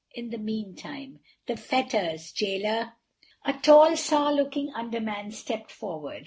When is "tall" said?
3.53-3.95